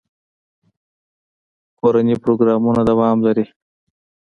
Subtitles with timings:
[1.79, 3.45] کورني پروګرامونه دوام لري.